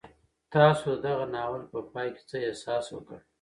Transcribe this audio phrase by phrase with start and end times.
[0.53, 3.17] تاسو د دغه ناول په پای کې څه احساس وکړ؟